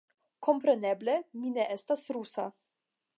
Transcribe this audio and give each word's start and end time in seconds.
Kompreneble, 0.47 1.17
mi 1.43 1.53
ne 1.59 1.69
estas 1.77 2.07
rusa 2.17 2.47